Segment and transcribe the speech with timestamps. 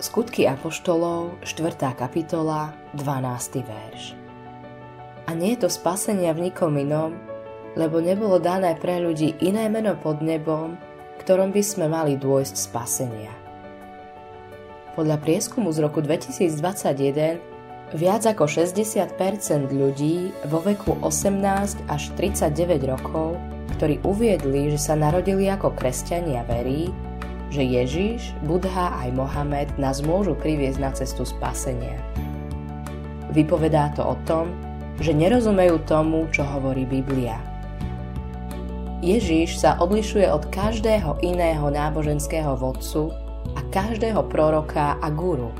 [0.00, 1.76] Skutky Apoštolov, 4.
[1.92, 3.60] kapitola, 12.
[3.60, 4.16] verš.
[5.28, 7.20] A nie je to spasenia v nikom inom,
[7.76, 10.80] lebo nebolo dané pre ľudí iné meno pod nebom,
[11.20, 13.28] ktorom by sme mali dôjsť spasenia.
[14.96, 19.20] Podľa prieskumu z roku 2021 viac ako 60%
[19.68, 23.36] ľudí vo veku 18 až 39 rokov,
[23.76, 26.88] ktorí uviedli, že sa narodili ako kresťania verí,
[27.50, 31.98] že Ježiš, Budha aj Mohamed nás môžu priviesť na cestu spasenia.
[33.34, 34.54] Vypovedá to o tom,
[35.02, 37.38] že nerozumejú tomu, čo hovorí Biblia.
[39.00, 43.08] Ježiš sa odlišuje od každého iného náboženského vodcu
[43.56, 45.50] a každého proroka a guru.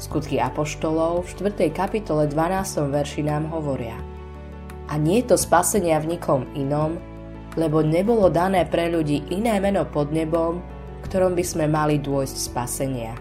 [0.00, 1.74] Skutky Apoštolov v 4.
[1.74, 2.88] kapitole 12.
[2.88, 3.98] verši nám hovoria
[4.88, 6.96] A nie je to spasenia v nikom inom,
[7.58, 10.62] lebo nebolo dané pre ľudí iné meno pod nebom,
[11.08, 13.16] ktorom by sme mali dôjsť spasenia.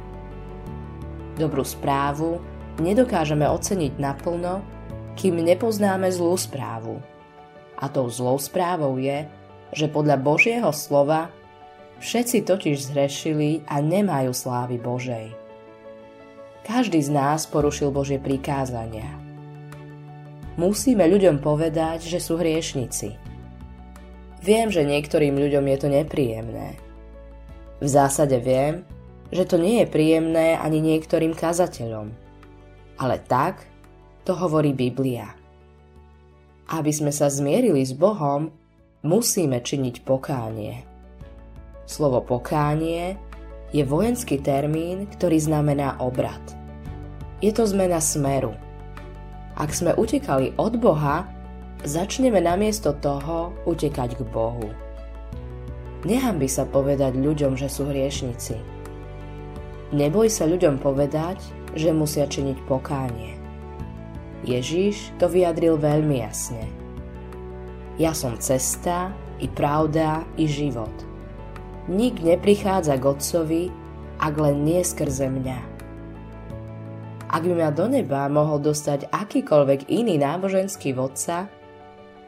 [1.40, 2.44] Dobrú správu
[2.84, 4.60] nedokážeme oceniť naplno,
[5.16, 7.00] kým nepoznáme zlú správu.
[7.80, 9.24] A tou zlou správou je,
[9.72, 11.32] že podľa Božieho slova
[12.04, 15.32] všetci totiž zhrešili a nemajú slávy Božej.
[16.68, 19.08] Každý z nás porušil Božie prikázania.
[20.60, 23.16] Musíme ľuďom povedať, že sú hriešnici.
[24.42, 26.70] Viem, že niektorým ľuďom je to nepríjemné–
[27.78, 28.82] v zásade viem,
[29.30, 32.10] že to nie je príjemné ani niektorým kazateľom.
[32.98, 33.62] Ale tak
[34.26, 35.36] to hovorí Biblia.
[36.68, 38.50] Aby sme sa zmierili s Bohom,
[39.06, 40.84] musíme činiť pokánie.
[41.88, 43.16] Slovo pokánie
[43.72, 46.42] je vojenský termín, ktorý znamená obrad.
[47.40, 48.56] Je to zmena smeru.
[49.54, 51.30] Ak sme utekali od Boha,
[51.86, 54.87] začneme namiesto toho utekať k Bohu.
[56.08, 58.56] Nehambi sa povedať ľuďom, že sú hriešnici.
[59.92, 61.36] Neboj sa ľuďom povedať,
[61.76, 63.36] že musia činiť pokánie.
[64.48, 66.64] Ježíš to vyjadril veľmi jasne.
[68.00, 69.12] Ja som cesta,
[69.44, 70.94] i pravda, i život.
[71.92, 73.64] Nik neprichádza k Otcovi,
[74.24, 75.60] ak len nie skrze mňa.
[77.28, 81.52] Ak by ma do neba mohol dostať akýkoľvek iný náboženský vodca,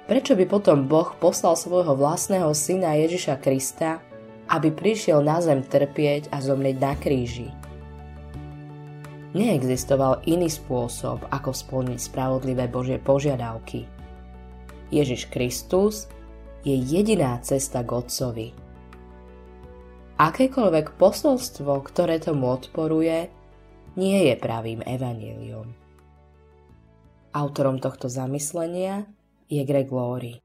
[0.09, 4.02] Prečo by potom Boh poslal svojho vlastného syna Ježiša Krista,
[4.50, 7.53] aby prišiel na zem trpieť a zomrieť na kríži?
[9.38, 13.86] Neexistoval iný spôsob, ako splniť spravodlivé Božie požiadavky.
[14.90, 16.09] Ježiš Kristus
[16.66, 18.50] je jediná cesta k Otcovi.
[20.18, 23.30] Akékoľvek posolstvo, ktoré tomu odporuje,
[23.94, 25.70] nie je pravým evaníliom.
[27.30, 29.06] Autorom tohto zamyslenia
[29.51, 30.41] e a egregore